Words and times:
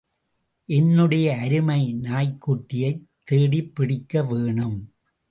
என்னுடைய 0.65 1.37
அருமை 1.37 1.93
நாய்க் 1.93 2.49
குட்டியைத் 2.49 3.03
தேடிப்பிடிக்க 3.31 4.23
வேணும். 4.27 4.93